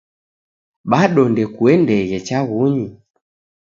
[0.91, 2.87] Bado ndekuendeghe chaghunyi?